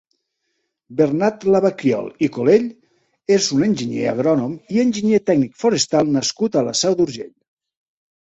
[0.99, 2.65] Bernat Lavaquiol i Colell
[3.35, 7.31] és un enginyer agrònom i enginyer tècnic forestal nascut a la Seu d'Urgell.